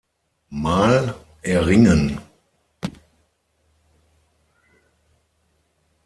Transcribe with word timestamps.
Mal 0.63 1.13
erringen. 1.43 2.19